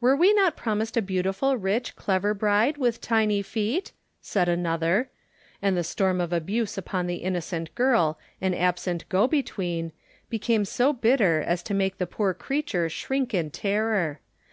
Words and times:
"Were 0.00 0.14
we 0.14 0.32
not 0.32 0.56
promised 0.56 0.96
a 0.96 1.02
beautiful, 1.02 1.56
rich, 1.56 1.96
clever, 1.96 2.34
bride, 2.34 2.76
with 2.78 3.00
tiny 3.00 3.42
feet?" 3.42 3.90
said 4.20 4.48
another. 4.48 5.10
And 5.60 5.76
the 5.76 5.82
storm 5.82 6.20
of 6.20 6.32
abuse 6.32 6.78
upon 6.78 7.08
the 7.08 7.16
innocent 7.16 7.74
girl 7.74 8.16
and 8.40 8.54
absent 8.54 9.08
"go 9.08 9.26
between" 9.26 9.90
became 10.30 10.64
so 10.64 10.92
bitter 10.92 11.42
as 11.44 11.64
to 11.64 11.74
make 11.74 11.98
the 11.98 12.06
poor 12.06 12.32
creature 12.32 12.88
shrink 12.88 13.34
in 13.34 13.50
terror. 13.50 14.20